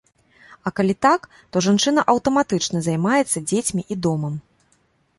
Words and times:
А 0.69 0.71
калі 0.79 0.95
так, 1.07 1.27
то 1.51 1.63
жанчына 1.67 2.05
аўтаматычна 2.15 2.77
займаецца 2.91 3.47
дзецьмі 3.53 3.89
і 3.95 4.03
домам. 4.09 4.35